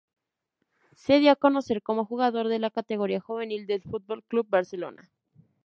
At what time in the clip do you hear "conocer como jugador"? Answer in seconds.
1.35-2.47